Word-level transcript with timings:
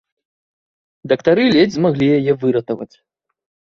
Дактары 1.13 1.43
ледзь 1.57 1.75
змаглі 1.81 2.07
яе 2.17 2.33
выратаваць. 2.45 2.91